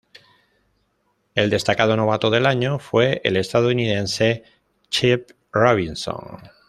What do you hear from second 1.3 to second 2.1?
El destacado